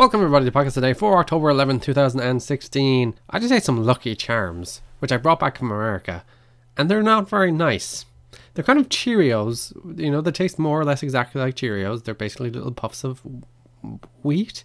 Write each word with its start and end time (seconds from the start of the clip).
Welcome 0.00 0.22
everybody 0.22 0.46
to 0.46 0.50
Podcast 0.50 0.72
Today 0.72 0.94
for 0.94 1.18
October 1.18 1.50
11, 1.50 1.80
2016. 1.80 3.14
I 3.28 3.38
just 3.38 3.52
ate 3.52 3.64
some 3.64 3.84
Lucky 3.84 4.16
Charms, 4.16 4.80
which 4.98 5.12
I 5.12 5.18
brought 5.18 5.40
back 5.40 5.58
from 5.58 5.70
America, 5.70 6.24
and 6.74 6.90
they're 6.90 7.02
not 7.02 7.28
very 7.28 7.52
nice. 7.52 8.06
They're 8.54 8.64
kind 8.64 8.78
of 8.78 8.88
Cheerios, 8.88 9.74
you 10.00 10.10
know, 10.10 10.22
they 10.22 10.30
taste 10.30 10.58
more 10.58 10.80
or 10.80 10.86
less 10.86 11.02
exactly 11.02 11.42
like 11.42 11.54
Cheerios. 11.54 12.04
They're 12.04 12.14
basically 12.14 12.48
little 12.48 12.72
puffs 12.72 13.04
of 13.04 13.20
wheat. 14.22 14.64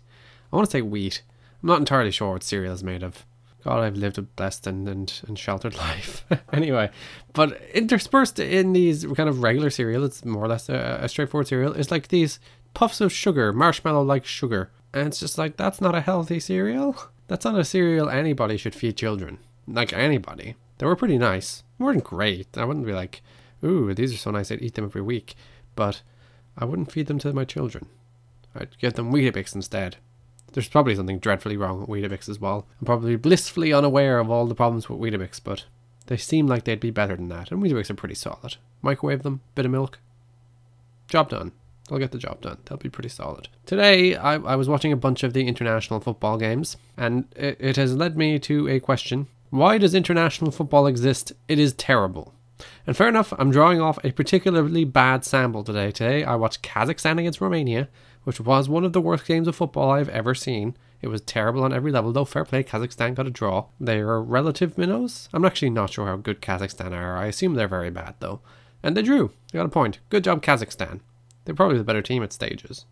I 0.53 0.55
want 0.55 0.69
to 0.69 0.71
say 0.71 0.81
wheat. 0.81 1.21
I'm 1.61 1.67
not 1.67 1.79
entirely 1.79 2.11
sure 2.11 2.31
what 2.31 2.43
cereal 2.43 2.73
is 2.73 2.81
made 2.81 3.03
of. 3.03 3.25
God, 3.65 3.83
I've 3.83 3.97
lived 3.97 4.17
a 4.17 4.21
blessed 4.21 4.67
and, 4.67 4.87
and, 4.87 5.21
and 5.27 5.37
sheltered 5.37 5.75
life. 5.77 6.23
anyway, 6.53 6.91
but 7.33 7.61
interspersed 7.73 8.39
in 8.39 8.71
these 8.71 9.03
kind 9.03 9.27
of 9.27 9.43
regular 9.43 9.69
cereal, 9.69 10.05
it's 10.05 10.23
more 10.23 10.45
or 10.45 10.47
less 10.47 10.69
a, 10.69 10.99
a 11.01 11.09
straightforward 11.09 11.49
cereal, 11.49 11.73
is 11.73 11.91
like 11.91 12.07
these 12.07 12.39
puffs 12.73 13.01
of 13.01 13.11
sugar, 13.11 13.51
marshmallow 13.51 14.03
like 14.03 14.23
sugar. 14.23 14.71
And 14.95 15.07
it's 15.07 15.19
just 15.19 15.37
like, 15.37 15.57
that's 15.57 15.81
not 15.81 15.93
a 15.93 15.99
healthy 15.99 16.39
cereal. 16.39 16.95
That's 17.27 17.43
not 17.43 17.59
a 17.59 17.65
cereal 17.65 18.09
anybody 18.09 18.55
should 18.55 18.73
feed 18.73 18.95
children. 18.95 19.39
Like 19.67 19.91
anybody. 19.91 20.55
They 20.77 20.85
were 20.85 20.95
pretty 20.95 21.17
nice. 21.17 21.63
They 21.77 21.83
weren't 21.83 22.05
great. 22.05 22.57
I 22.57 22.63
wouldn't 22.63 22.85
be 22.85 22.93
like, 22.93 23.21
ooh, 23.61 23.93
these 23.93 24.13
are 24.13 24.17
so 24.17 24.31
nice, 24.31 24.51
I'd 24.51 24.61
eat 24.61 24.75
them 24.75 24.85
every 24.85 25.01
week. 25.01 25.35
But 25.75 26.01
I 26.57 26.63
wouldn't 26.63 26.93
feed 26.93 27.07
them 27.07 27.19
to 27.19 27.33
my 27.33 27.43
children. 27.43 27.87
I'd 28.55 28.77
give 28.77 28.93
them 28.93 29.11
Weetabix 29.11 29.53
instead. 29.53 29.97
There's 30.53 30.69
probably 30.69 30.95
something 30.95 31.19
dreadfully 31.19 31.57
wrong 31.57 31.81
with 31.81 31.89
Weetabix 31.89 32.29
as 32.29 32.39
well. 32.39 32.65
I'm 32.79 32.85
probably 32.85 33.17
blissfully 33.17 33.73
unaware 33.73 34.19
of 34.19 34.31
all 34.31 34.45
the 34.45 34.55
problems 34.55 34.87
with 34.87 35.01
Weetabix, 35.01 35.41
but 35.43 35.65
they 36.05 36.15
seem 36.15 36.47
like 36.47 36.63
they'd 36.63 36.79
be 36.79 36.91
better 36.91 37.17
than 37.17 37.27
that. 37.27 37.51
And 37.51 37.61
Weetabix 37.61 37.89
are 37.89 37.95
pretty 37.95 38.15
solid. 38.15 38.55
Microwave 38.81 39.23
them, 39.23 39.41
bit 39.55 39.65
of 39.65 39.73
milk. 39.73 39.99
Job 41.09 41.29
done. 41.29 41.51
They'll 41.87 41.99
get 41.99 42.11
the 42.11 42.17
job 42.17 42.41
done. 42.41 42.57
They'll 42.65 42.77
be 42.77 42.89
pretty 42.89 43.09
solid. 43.09 43.47
Today, 43.65 44.15
I, 44.15 44.35
I 44.35 44.55
was 44.55 44.67
watching 44.67 44.91
a 44.91 44.97
bunch 44.97 45.23
of 45.23 45.33
the 45.33 45.47
international 45.47 45.99
football 45.99 46.37
games, 46.37 46.77
and 46.97 47.25
it, 47.35 47.57
it 47.59 47.75
has 47.75 47.95
led 47.95 48.17
me 48.17 48.39
to 48.39 48.67
a 48.67 48.79
question 48.79 49.27
Why 49.51 49.77
does 49.77 49.93
international 49.93 50.51
football 50.51 50.87
exist? 50.87 51.33
It 51.47 51.59
is 51.59 51.73
terrible. 51.73 52.33
And 52.87 52.95
fair 52.95 53.09
enough, 53.09 53.33
I'm 53.37 53.51
drawing 53.51 53.81
off 53.81 53.99
a 54.03 54.11
particularly 54.11 54.85
bad 54.85 55.25
sample 55.25 55.63
today. 55.63 55.91
Today, 55.91 56.23
I 56.23 56.35
watched 56.35 56.63
Kazakhstan 56.63 57.19
against 57.19 57.41
Romania, 57.41 57.89
which 58.23 58.39
was 58.39 58.69
one 58.69 58.85
of 58.85 58.93
the 58.93 59.01
worst 59.01 59.25
games 59.25 59.47
of 59.47 59.55
football 59.55 59.91
I've 59.91 60.09
ever 60.09 60.33
seen. 60.33 60.75
It 61.01 61.09
was 61.09 61.21
terrible 61.21 61.63
on 61.63 61.73
every 61.73 61.91
level, 61.91 62.11
though. 62.11 62.25
Fair 62.25 62.45
play, 62.45 62.63
Kazakhstan 62.63 63.13
got 63.13 63.27
a 63.27 63.31
draw. 63.31 63.65
They 63.79 63.99
are 63.99 64.21
relative 64.21 64.77
minnows. 64.77 65.29
I'm 65.33 65.45
actually 65.45 65.69
not 65.69 65.91
sure 65.91 66.07
how 66.07 66.15
good 66.15 66.41
Kazakhstan 66.41 66.93
are. 66.93 67.17
I 67.17 67.27
assume 67.27 67.53
they're 67.53 67.67
very 67.67 67.91
bad, 67.91 68.15
though. 68.19 68.39
And 68.81 68.95
they 68.95 69.01
drew. 69.03 69.31
They 69.51 69.59
got 69.59 69.65
a 69.65 69.69
point. 69.69 69.99
Good 70.09 70.23
job, 70.23 70.41
Kazakhstan. 70.41 71.01
They're 71.45 71.55
probably 71.55 71.77
the 71.77 71.83
better 71.83 72.01
team 72.01 72.23
at 72.23 72.33
stages. 72.33 72.85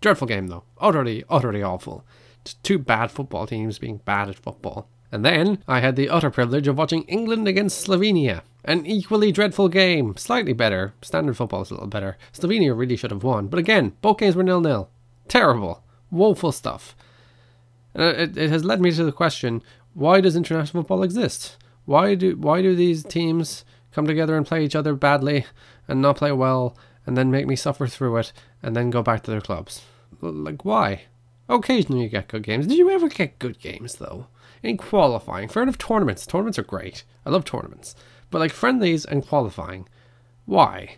Dreadful 0.00 0.26
game 0.26 0.48
though. 0.48 0.64
Utterly, 0.78 1.24
utterly 1.28 1.62
awful. 1.62 2.04
Just 2.44 2.62
two 2.64 2.78
bad 2.78 3.10
football 3.10 3.46
teams 3.46 3.78
being 3.78 3.98
bad 3.98 4.28
at 4.28 4.36
football. 4.36 4.88
And 5.12 5.24
then 5.24 5.62
I 5.66 5.80
had 5.80 5.96
the 5.96 6.08
utter 6.08 6.30
privilege 6.30 6.68
of 6.68 6.78
watching 6.78 7.02
England 7.02 7.48
against 7.48 7.86
Slovenia. 7.86 8.42
An 8.64 8.86
equally 8.86 9.32
dreadful 9.32 9.68
game. 9.68 10.16
Slightly 10.16 10.52
better. 10.52 10.94
Standard 11.02 11.36
football 11.36 11.62
is 11.62 11.70
a 11.70 11.74
little 11.74 11.88
better. 11.88 12.16
Slovenia 12.32 12.76
really 12.76 12.96
should 12.96 13.10
have 13.10 13.24
won. 13.24 13.48
But 13.48 13.58
again, 13.58 13.92
both 14.00 14.18
games 14.18 14.36
were 14.36 14.42
nil 14.42 14.60
nil. 14.60 14.88
Terrible. 15.28 15.82
Woeful 16.10 16.52
stuff. 16.52 16.94
It, 17.94 18.36
it 18.38 18.50
has 18.50 18.64
led 18.64 18.80
me 18.80 18.92
to 18.92 19.04
the 19.04 19.12
question 19.12 19.62
why 19.94 20.20
does 20.20 20.36
international 20.36 20.84
football 20.84 21.02
exist? 21.02 21.56
Why 21.84 22.14
do 22.14 22.36
why 22.36 22.62
do 22.62 22.76
these 22.76 23.02
teams 23.02 23.64
come 23.92 24.06
together 24.06 24.36
and 24.36 24.46
play 24.46 24.64
each 24.64 24.76
other 24.76 24.94
badly 24.94 25.46
and 25.88 26.00
not 26.00 26.16
play 26.16 26.30
well 26.30 26.76
and 27.06 27.16
then 27.16 27.30
make 27.30 27.46
me 27.46 27.56
suffer 27.56 27.86
through 27.86 28.16
it 28.18 28.32
and 28.62 28.76
then 28.76 28.90
go 28.90 29.02
back 29.02 29.22
to 29.22 29.30
their 29.30 29.40
clubs. 29.40 29.82
Like, 30.20 30.64
why? 30.64 31.02
Occasionally 31.48 32.02
you 32.02 32.08
get 32.08 32.28
good 32.28 32.42
games. 32.42 32.66
Did 32.66 32.78
you 32.78 32.90
ever 32.90 33.08
get 33.08 33.38
good 33.38 33.58
games, 33.58 33.96
though? 33.96 34.26
In 34.62 34.76
qualifying, 34.76 35.48
fair 35.48 35.62
enough, 35.62 35.78
tournaments. 35.78 36.26
Tournaments 36.26 36.58
are 36.58 36.64
great. 36.64 37.04
I 37.26 37.30
love 37.30 37.44
tournaments. 37.44 37.94
But 38.30 38.38
like 38.38 38.52
friendlies 38.52 39.04
and 39.04 39.26
qualifying, 39.26 39.88
why? 40.44 40.96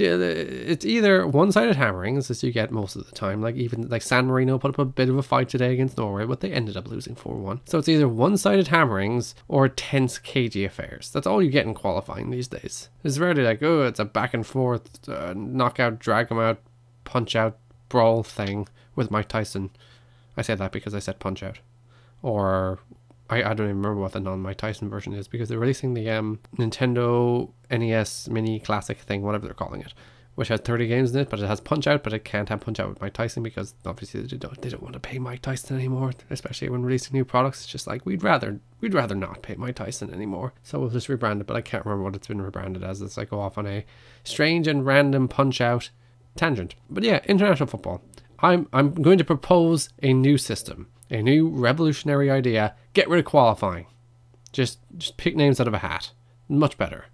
It's 0.00 0.84
either 0.84 1.26
one-sided 1.26 1.76
hammerings 1.76 2.30
as 2.30 2.42
you 2.42 2.52
get 2.52 2.70
most 2.70 2.96
of 2.96 3.06
the 3.06 3.12
time 3.12 3.40
like 3.40 3.56
even 3.56 3.88
like 3.88 4.02
san 4.02 4.26
marino 4.26 4.58
put 4.58 4.70
up 4.70 4.78
a 4.78 4.84
bit 4.84 5.08
of 5.08 5.16
a 5.16 5.22
fight 5.22 5.48
today 5.48 5.72
against 5.72 5.98
norway 5.98 6.24
but 6.24 6.40
they 6.40 6.52
ended 6.52 6.76
up 6.76 6.88
losing 6.88 7.14
4-1 7.14 7.60
so 7.64 7.78
it's 7.78 7.88
either 7.88 8.08
one-sided 8.08 8.68
hammerings 8.68 9.34
or 9.48 9.68
tense 9.68 10.18
cagey 10.18 10.64
affairs. 10.64 11.10
That's 11.10 11.26
all 11.26 11.42
you 11.42 11.50
get 11.50 11.66
in 11.66 11.74
qualifying 11.74 12.30
these 12.30 12.48
days. 12.48 12.88
It's 13.04 13.18
rarely 13.18 13.42
like 13.42 13.62
oh 13.62 13.82
it's 13.82 14.00
a 14.00 14.04
back 14.04 14.34
and 14.34 14.46
forth 14.46 15.08
uh, 15.08 15.34
knockout 15.36 15.98
drag 15.98 16.28
them 16.28 16.38
out 16.38 16.60
punch 17.04 17.34
out 17.34 17.58
brawl 17.88 18.22
thing 18.22 18.68
with 18.94 19.10
mike 19.10 19.28
tyson. 19.28 19.70
I 20.36 20.42
say 20.42 20.54
that 20.54 20.72
because 20.72 20.94
i 20.94 20.98
said 20.98 21.18
punch 21.18 21.42
out. 21.42 21.58
Or 22.22 22.80
I, 23.30 23.42
I 23.42 23.54
don't 23.54 23.66
even 23.66 23.76
remember 23.82 24.00
what 24.00 24.12
the 24.12 24.20
non 24.20 24.40
Mike 24.40 24.56
Tyson 24.56 24.88
version 24.88 25.12
is 25.12 25.28
because 25.28 25.48
they're 25.48 25.58
releasing 25.58 25.94
the 25.94 26.10
um, 26.10 26.40
Nintendo 26.56 27.50
NES 27.70 28.28
Mini 28.28 28.58
Classic 28.60 28.98
thing, 28.98 29.22
whatever 29.22 29.46
they're 29.46 29.54
calling 29.54 29.82
it, 29.82 29.92
which 30.34 30.48
has 30.48 30.60
30 30.60 30.86
games 30.86 31.14
in 31.14 31.20
it, 31.20 31.28
but 31.28 31.40
it 31.40 31.46
has 31.46 31.60
Punch 31.60 31.86
Out, 31.86 32.02
but 32.02 32.12
it 32.12 32.24
can't 32.24 32.48
have 32.48 32.60
Punch 32.60 32.80
Out 32.80 32.88
with 32.88 33.00
Mike 33.00 33.12
Tyson 33.12 33.42
because 33.42 33.74
obviously 33.84 34.22
they 34.22 34.36
don't 34.36 34.60
they 34.62 34.70
don't 34.70 34.82
want 34.82 34.94
to 34.94 35.00
pay 35.00 35.18
Mike 35.18 35.42
Tyson 35.42 35.76
anymore, 35.76 36.12
especially 36.30 36.70
when 36.70 36.82
releasing 36.82 37.12
new 37.12 37.24
products. 37.24 37.58
It's 37.60 37.66
just 37.72 37.86
like 37.86 38.06
we'd 38.06 38.22
rather 38.22 38.60
we'd 38.80 38.94
rather 38.94 39.14
not 39.14 39.42
pay 39.42 39.56
Mike 39.56 39.76
Tyson 39.76 40.12
anymore, 40.12 40.54
so 40.62 40.78
we'll 40.78 40.90
just 40.90 41.08
rebrand 41.08 41.40
it. 41.40 41.46
But 41.46 41.56
I 41.56 41.60
can't 41.60 41.84
remember 41.84 42.04
what 42.04 42.16
it's 42.16 42.28
been 42.28 42.40
rebranded 42.40 42.82
as. 42.82 43.02
It's 43.02 43.16
like 43.16 43.30
go 43.30 43.40
off 43.40 43.58
on 43.58 43.66
a 43.66 43.84
strange 44.24 44.66
and 44.66 44.86
random 44.86 45.28
Punch 45.28 45.60
Out 45.60 45.90
tangent. 46.36 46.76
But 46.88 47.04
yeah, 47.04 47.20
international 47.26 47.66
football. 47.66 48.00
I'm 48.38 48.68
I'm 48.72 48.94
going 48.94 49.18
to 49.18 49.24
propose 49.24 49.90
a 50.02 50.14
new 50.14 50.38
system 50.38 50.88
a 51.10 51.22
new 51.22 51.48
revolutionary 51.48 52.30
idea. 52.30 52.74
Get 52.94 53.08
rid 53.08 53.20
of 53.20 53.24
qualifying. 53.24 53.86
Just 54.52 54.78
just 54.96 55.16
pick 55.16 55.36
names 55.36 55.60
out 55.60 55.68
of 55.68 55.74
a 55.74 55.78
hat. 55.78 56.10
Much 56.48 56.78
better. 56.78 57.06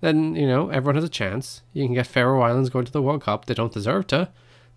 Then, 0.00 0.36
you 0.36 0.46
know, 0.46 0.68
everyone 0.68 0.94
has 0.94 1.04
a 1.04 1.08
chance. 1.08 1.62
You 1.72 1.84
can 1.84 1.94
get 1.94 2.06
Faroe 2.06 2.40
Islands 2.40 2.70
going 2.70 2.84
to 2.84 2.92
the 2.92 3.02
World 3.02 3.22
Cup. 3.22 3.46
They 3.46 3.54
don't 3.54 3.72
deserve 3.72 4.06
to, 4.08 4.28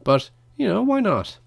but 0.03 0.29
you 0.57 0.67
know, 0.67 0.81
why 0.81 0.99
not? 0.99 1.37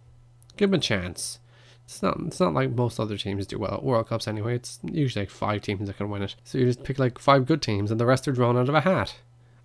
Give 0.57 0.71
them 0.71 0.79
a 0.79 0.83
chance. 0.83 1.41
It's 1.85 2.03
not 2.03 2.19
it's 2.27 2.41
not 2.41 2.55
like 2.55 2.71
most 2.71 2.99
other 2.99 3.19
teams 3.19 3.47
do 3.47 3.59
well 3.59 3.75
at 3.75 3.83
World 3.83 4.09
Cups 4.09 4.29
anyway. 4.29 4.55
It's 4.57 4.79
usually 4.85 5.23
like 5.23 5.31
five 5.31 5.63
teams 5.63 5.87
that 5.87 5.97
can 5.97 6.09
win 6.09 6.23
it. 6.23 6.35
So 6.45 6.59
you 6.59 6.67
just 6.67 6.85
pick 6.85 6.99
like 6.99 7.19
five 7.19 7.47
good 7.47 7.61
teams 7.61 7.91
and 7.91 8.01
the 8.01 8.07
rest 8.07 8.27
are 8.29 8.33
drawn 8.33 8.57
out 8.57 8.69
of 8.69 8.75
a 8.75 8.81
hat. 8.81 9.17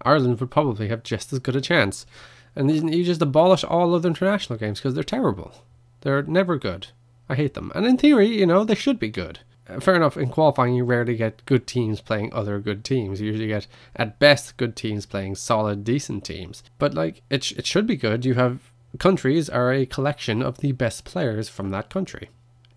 Ireland 0.01 0.39
would 0.39 0.51
probably 0.51 0.89
have 0.89 1.03
just 1.03 1.31
as 1.31 1.39
good 1.39 1.55
a 1.55 1.61
chance. 1.61 2.05
And 2.55 2.93
you 2.93 3.03
just 3.03 3.21
abolish 3.21 3.63
all 3.63 3.93
other 3.93 4.07
international 4.07 4.59
games 4.59 4.79
because 4.79 4.95
they're 4.95 5.03
terrible. 5.03 5.63
They're 6.01 6.23
never 6.23 6.57
good. 6.57 6.87
I 7.29 7.35
hate 7.35 7.53
them. 7.53 7.71
And 7.75 7.85
in 7.85 7.97
theory, 7.97 8.27
you 8.27 8.45
know, 8.45 8.63
they 8.63 8.75
should 8.75 8.99
be 8.99 9.09
good. 9.09 9.39
Uh, 9.67 9.79
fair 9.79 9.95
enough, 9.95 10.17
in 10.17 10.29
qualifying, 10.29 10.73
you 10.73 10.83
rarely 10.83 11.15
get 11.15 11.45
good 11.45 11.67
teams 11.67 12.01
playing 12.01 12.33
other 12.33 12.59
good 12.59 12.83
teams. 12.83 13.21
You 13.21 13.27
usually 13.27 13.47
get, 13.47 13.67
at 13.95 14.17
best, 14.17 14.57
good 14.57 14.75
teams 14.75 15.05
playing 15.05 15.35
solid, 15.35 15.83
decent 15.83 16.25
teams. 16.25 16.63
But, 16.79 16.95
like, 16.95 17.21
it, 17.29 17.43
sh- 17.43 17.53
it 17.53 17.67
should 17.67 17.85
be 17.85 17.95
good. 17.95 18.25
You 18.25 18.33
have 18.33 18.71
countries 18.97 19.47
are 19.47 19.71
a 19.71 19.85
collection 19.85 20.41
of 20.41 20.57
the 20.57 20.71
best 20.71 21.05
players 21.05 21.49
from 21.49 21.69
that 21.69 21.91
country. 21.91 22.29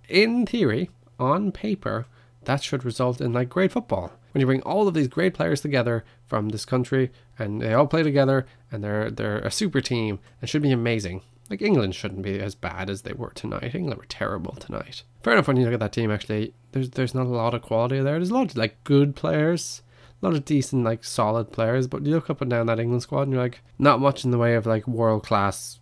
In 0.08 0.44
theory, 0.44 0.90
on 1.18 1.50
paper, 1.50 2.06
that 2.44 2.62
should 2.62 2.84
result 2.84 3.22
in, 3.22 3.32
like, 3.32 3.48
great 3.48 3.72
football. 3.72 4.12
When 4.32 4.40
you 4.40 4.46
bring 4.46 4.62
all 4.62 4.86
of 4.86 4.94
these 4.94 5.08
great 5.08 5.32
players 5.32 5.62
together 5.62 6.04
from 6.26 6.50
this 6.50 6.64
country 6.64 7.10
and 7.38 7.60
they 7.60 7.72
all 7.72 7.86
play 7.86 8.02
together 8.02 8.46
and 8.70 8.82
they're, 8.82 9.10
they're 9.10 9.38
a 9.38 9.50
super 9.50 9.80
team, 9.80 10.20
it 10.40 10.48
should 10.48 10.62
be 10.62 10.72
amazing. 10.72 11.22
Like 11.52 11.60
England 11.60 11.94
shouldn't 11.94 12.22
be 12.22 12.40
as 12.40 12.54
bad 12.54 12.88
as 12.88 13.02
they 13.02 13.12
were 13.12 13.32
tonight. 13.34 13.74
England 13.74 13.98
were 13.98 14.06
terrible 14.06 14.54
tonight. 14.54 15.02
Fair 15.22 15.34
enough 15.34 15.46
when 15.46 15.58
you 15.58 15.66
look 15.66 15.74
at 15.74 15.80
that 15.80 15.92
team. 15.92 16.10
Actually, 16.10 16.54
there's 16.70 16.88
there's 16.88 17.14
not 17.14 17.26
a 17.26 17.28
lot 17.28 17.52
of 17.52 17.60
quality 17.60 18.00
there. 18.00 18.14
There's 18.14 18.30
a 18.30 18.34
lot 18.34 18.52
of 18.52 18.56
like 18.56 18.82
good 18.84 19.14
players, 19.14 19.82
a 20.22 20.24
lot 20.24 20.34
of 20.34 20.46
decent 20.46 20.82
like 20.82 21.04
solid 21.04 21.52
players. 21.52 21.88
But 21.88 22.06
you 22.06 22.14
look 22.14 22.30
up 22.30 22.40
and 22.40 22.50
down 22.50 22.68
that 22.68 22.80
England 22.80 23.02
squad, 23.02 23.24
and 23.24 23.32
you're 23.32 23.42
like 23.42 23.60
not 23.78 24.00
much 24.00 24.24
in 24.24 24.30
the 24.30 24.38
way 24.38 24.54
of 24.54 24.64
like 24.64 24.88
world 24.88 25.26
class, 25.26 25.78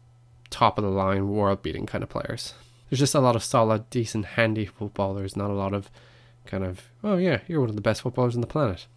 top 0.50 0.76
of 0.76 0.82
the 0.82 0.90
line, 0.90 1.28
world 1.28 1.62
beating 1.62 1.86
kind 1.86 2.02
of 2.02 2.10
players. 2.10 2.54
There's 2.88 2.98
just 2.98 3.14
a 3.14 3.20
lot 3.20 3.36
of 3.36 3.44
solid, 3.44 3.88
decent, 3.90 4.24
handy 4.24 4.66
footballers. 4.66 5.36
Not 5.36 5.50
a 5.50 5.54
lot 5.54 5.72
of 5.72 5.88
kind 6.46 6.64
of 6.64 6.90
oh 7.04 7.16
yeah, 7.16 7.42
you're 7.46 7.60
one 7.60 7.70
of 7.70 7.76
the 7.76 7.80
best 7.80 8.02
footballers 8.02 8.34
on 8.34 8.40
the 8.40 8.48
planet. 8.48 8.88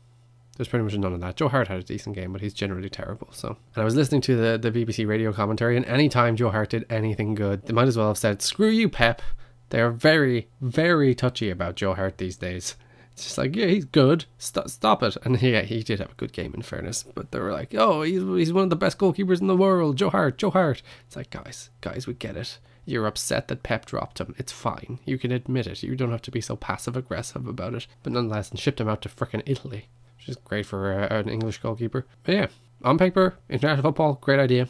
There's 0.57 0.67
pretty 0.67 0.83
much 0.83 0.95
none 0.95 1.13
of 1.13 1.21
that. 1.21 1.35
Joe 1.35 1.47
Hart 1.47 1.67
had 1.67 1.79
a 1.79 1.83
decent 1.83 2.15
game, 2.15 2.31
but 2.31 2.41
he's 2.41 2.53
generally 2.53 2.89
terrible. 2.89 3.29
So, 3.31 3.57
and 3.73 3.81
I 3.81 3.83
was 3.83 3.95
listening 3.95 4.21
to 4.21 4.35
the, 4.35 4.57
the 4.57 4.71
BBC 4.71 5.07
radio 5.07 5.33
commentary, 5.33 5.75
and 5.75 5.85
anytime 5.85 6.35
Joe 6.35 6.51
Hart 6.51 6.69
did 6.69 6.85
anything 6.91 7.33
good, 7.33 7.65
they 7.65 7.73
might 7.73 7.87
as 7.87 7.97
well 7.97 8.09
have 8.09 8.19
said, 8.19 8.41
"Screw 8.41 8.69
you, 8.69 8.87
Pep." 8.87 9.21
They 9.69 9.81
are 9.81 9.89
very, 9.89 10.49
very 10.61 11.15
touchy 11.15 11.49
about 11.49 11.75
Joe 11.75 11.95
Hart 11.95 12.19
these 12.19 12.37
days. 12.37 12.75
It's 13.13 13.23
just 13.23 13.37
like, 13.39 13.55
yeah, 13.55 13.65
he's 13.65 13.85
good. 13.85 14.25
Stop, 14.37 14.69
stop 14.69 15.01
it. 15.01 15.17
And 15.23 15.41
yeah, 15.41 15.61
he 15.61 15.81
did 15.81 15.99
have 15.99 16.11
a 16.11 16.15
good 16.15 16.33
game 16.33 16.53
in 16.53 16.61
fairness, 16.61 17.03
but 17.15 17.31
they 17.31 17.39
were 17.39 17.51
like, 17.51 17.73
oh, 17.73 18.03
he's 18.03 18.21
he's 18.21 18.53
one 18.53 18.65
of 18.65 18.69
the 18.69 18.75
best 18.75 18.99
goalkeepers 18.99 19.41
in 19.41 19.47
the 19.47 19.57
world. 19.57 19.97
Joe 19.97 20.11
Hart, 20.11 20.37
Joe 20.37 20.51
Hart. 20.51 20.83
It's 21.07 21.15
like, 21.15 21.31
guys, 21.31 21.71
guys, 21.81 22.05
we 22.05 22.13
get 22.13 22.37
it. 22.37 22.59
You're 22.85 23.07
upset 23.07 23.47
that 23.47 23.63
Pep 23.63 23.85
dropped 23.85 24.19
him. 24.19 24.35
It's 24.37 24.51
fine. 24.51 24.99
You 25.05 25.17
can 25.17 25.31
admit 25.31 25.65
it. 25.65 25.81
You 25.81 25.95
don't 25.95 26.11
have 26.11 26.21
to 26.23 26.31
be 26.31 26.41
so 26.41 26.55
passive 26.55 26.95
aggressive 26.97 27.47
about 27.47 27.73
it. 27.73 27.87
But 28.03 28.13
nonetheless, 28.13 28.51
and 28.51 28.59
shipped 28.59 28.81
him 28.81 28.89
out 28.89 29.01
to 29.03 29.09
frickin' 29.09 29.41
Italy 29.45 29.87
which 30.23 30.37
is 30.37 30.43
great 30.43 30.65
for 30.65 30.93
uh, 30.93 31.07
an 31.19 31.29
English 31.29 31.59
goalkeeper. 31.59 32.05
But 32.23 32.35
yeah, 32.35 32.47
on 32.83 32.97
paper, 32.97 33.35
international 33.49 33.83
football, 33.83 34.13
great 34.21 34.39
idea. 34.39 34.69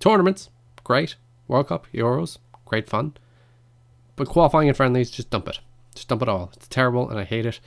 Tournaments, 0.00 0.50
great. 0.82 1.14
World 1.46 1.68
Cup, 1.68 1.86
Euros, 1.94 2.38
great 2.64 2.88
fun. 2.88 3.14
But 4.16 4.28
qualifying 4.28 4.68
in 4.68 4.74
friendlies, 4.74 5.10
just 5.10 5.30
dump 5.30 5.48
it. 5.48 5.60
Just 5.94 6.08
dump 6.08 6.22
it 6.22 6.28
all. 6.28 6.50
It's 6.56 6.68
terrible 6.68 7.08
and 7.08 7.18
I 7.18 7.24
hate 7.24 7.46
it. 7.46 7.60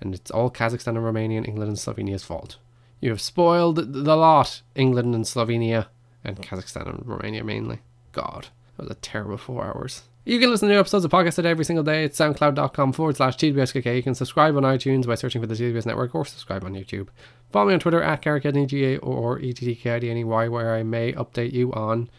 And 0.00 0.14
it's 0.14 0.30
all 0.30 0.50
Kazakhstan 0.50 0.88
and 0.88 1.04
Romania 1.04 1.38
and 1.38 1.46
England 1.46 1.68
and 1.68 1.78
Slovenia's 1.78 2.24
fault. 2.24 2.56
You 3.00 3.10
have 3.10 3.20
spoiled 3.20 3.76
the 3.76 4.16
lot, 4.16 4.62
England 4.74 5.14
and 5.14 5.24
Slovenia, 5.24 5.86
and 6.24 6.36
Kazakhstan 6.38 6.88
and 6.88 7.06
Romania 7.06 7.44
mainly. 7.44 7.80
God, 8.12 8.48
that 8.76 8.84
was 8.84 8.90
a 8.90 9.00
terrible 9.00 9.36
four 9.36 9.64
hours. 9.64 10.02
You 10.28 10.38
can 10.38 10.50
listen 10.50 10.68
to 10.68 10.74
new 10.74 10.78
episodes 10.78 11.06
of 11.06 11.10
podcast 11.10 11.42
every 11.42 11.64
single 11.64 11.82
day 11.82 12.04
at 12.04 12.12
soundcloud.com 12.12 12.92
forward 12.92 13.16
slash 13.16 13.38
TWSKK. 13.38 13.96
You 13.96 14.02
can 14.02 14.14
subscribe 14.14 14.54
on 14.58 14.62
iTunes 14.62 15.06
by 15.06 15.14
searching 15.14 15.40
for 15.40 15.46
the 15.46 15.54
TWS 15.54 15.86
Network 15.86 16.14
or 16.14 16.26
subscribe 16.26 16.64
on 16.64 16.74
YouTube. 16.74 17.08
Follow 17.50 17.68
me 17.68 17.72
on 17.72 17.80
Twitter 17.80 18.02
at 18.02 18.20
CarrickNEGA 18.20 18.98
or 19.02 19.38
ETTKIDNEY 19.38 20.50
where 20.50 20.74
I 20.74 20.82
may 20.82 21.14
update 21.14 21.54
you 21.54 21.72
on 21.72 22.10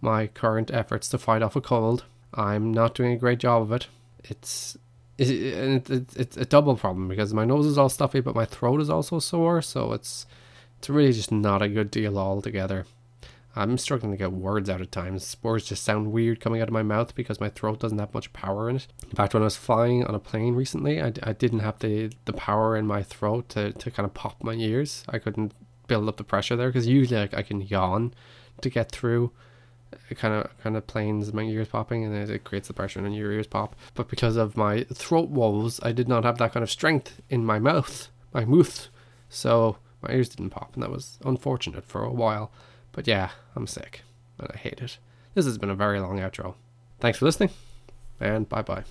my 0.00 0.26
current 0.28 0.70
efforts 0.70 1.06
to 1.10 1.18
fight 1.18 1.42
off 1.42 1.54
a 1.54 1.60
cold. 1.60 2.04
I'm 2.32 2.72
not 2.72 2.94
doing 2.94 3.12
a 3.12 3.18
great 3.18 3.40
job 3.40 3.60
of 3.60 3.72
it. 3.72 3.88
It's 4.24 4.78
it's, 5.18 5.90
it's, 5.90 6.16
it's 6.16 6.36
a 6.38 6.46
double 6.46 6.76
problem 6.76 7.08
because 7.08 7.34
my 7.34 7.44
nose 7.44 7.66
is 7.66 7.76
all 7.76 7.90
stuffy, 7.90 8.20
but 8.20 8.34
my 8.34 8.46
throat 8.46 8.80
is 8.80 8.88
also 8.88 9.18
sore. 9.18 9.60
So 9.60 9.92
it's 9.92 10.24
it's 10.78 10.88
really 10.88 11.12
just 11.12 11.30
not 11.30 11.60
a 11.60 11.68
good 11.68 11.90
deal 11.90 12.16
altogether. 12.18 12.86
I'm 13.56 13.78
struggling 13.78 14.12
to 14.12 14.18
get 14.18 14.32
words 14.32 14.68
out 14.68 14.80
at 14.80 14.90
times. 14.90 15.36
Words 15.42 15.66
just 15.66 15.84
sound 15.84 16.12
weird 16.12 16.40
coming 16.40 16.60
out 16.60 16.68
of 16.68 16.72
my 16.74 16.82
mouth 16.82 17.14
because 17.14 17.40
my 17.40 17.48
throat 17.48 17.80
doesn't 17.80 17.98
have 17.98 18.12
much 18.12 18.32
power 18.32 18.68
in 18.68 18.76
it. 18.76 18.86
In 19.04 19.16
fact, 19.16 19.34
when 19.34 19.42
I 19.42 19.44
was 19.44 19.56
flying 19.56 20.04
on 20.04 20.14
a 20.14 20.18
plane 20.18 20.54
recently, 20.54 21.00
I, 21.00 21.12
I 21.22 21.32
didn't 21.32 21.60
have 21.60 21.78
the, 21.78 22.10
the 22.24 22.32
power 22.32 22.76
in 22.76 22.86
my 22.86 23.02
throat 23.02 23.48
to, 23.50 23.72
to 23.72 23.90
kind 23.90 24.06
of 24.06 24.14
pop 24.14 24.42
my 24.42 24.54
ears. 24.54 25.04
I 25.08 25.18
couldn't 25.18 25.52
build 25.86 26.08
up 26.08 26.16
the 26.16 26.24
pressure 26.24 26.56
there 26.56 26.68
because 26.68 26.86
usually 26.86 27.20
like, 27.20 27.34
I 27.34 27.42
can 27.42 27.60
yawn 27.60 28.14
to 28.60 28.70
get 28.70 28.90
through 28.90 29.30
kind 30.16 30.34
of 30.34 30.58
kind 30.58 30.76
of 30.76 30.86
planes 30.86 31.32
my 31.32 31.42
ears 31.42 31.68
popping 31.68 32.04
and 32.04 32.30
it 32.30 32.44
creates 32.44 32.68
the 32.68 32.74
pressure 32.74 32.98
and 32.98 33.14
your 33.14 33.32
ears 33.32 33.46
pop 33.46 33.76
but 33.94 34.08
because 34.08 34.36
of 34.36 34.56
my 34.56 34.84
throat 34.92 35.28
woes 35.28 35.78
i 35.82 35.92
did 35.92 36.08
not 36.08 36.24
have 36.24 36.38
that 36.38 36.52
kind 36.52 36.62
of 36.62 36.70
strength 36.70 37.20
in 37.30 37.44
my 37.44 37.58
mouth 37.58 38.08
my 38.32 38.44
mouth 38.44 38.88
so 39.28 39.76
my 40.02 40.12
ears 40.12 40.28
didn't 40.28 40.50
pop 40.50 40.74
and 40.74 40.82
that 40.82 40.90
was 40.90 41.18
unfortunate 41.24 41.84
for 41.84 42.02
a 42.02 42.12
while 42.12 42.50
but 42.94 43.06
yeah 43.06 43.30
i'm 43.54 43.66
sick 43.66 44.02
and 44.38 44.48
i 44.52 44.56
hate 44.56 44.80
it. 44.80 44.98
This 45.34 45.44
has 45.46 45.58
been 45.58 45.70
a 45.70 45.74
very 45.74 46.00
long 46.00 46.18
outro. 46.20 46.54
Thanks 47.00 47.18
for 47.18 47.26
listening 47.26 47.50
and 48.20 48.48
bye 48.48 48.62
bye 48.62 48.84